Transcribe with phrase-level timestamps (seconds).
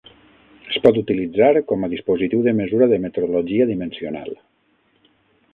[0.75, 4.37] Es pot utilitzar com a dispositiu de mesura de metrologia dimensional.